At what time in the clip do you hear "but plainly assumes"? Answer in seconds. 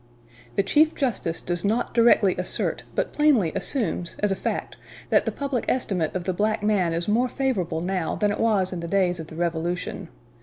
2.95-4.15